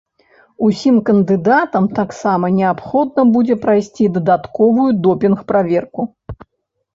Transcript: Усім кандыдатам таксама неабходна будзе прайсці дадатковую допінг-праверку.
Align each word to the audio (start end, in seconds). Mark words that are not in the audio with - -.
Усім 0.67 0.95
кандыдатам 1.09 1.85
таксама 1.99 2.45
неабходна 2.59 3.21
будзе 3.35 3.57
прайсці 3.67 4.09
дадатковую 4.17 4.89
допінг-праверку. 5.05 6.01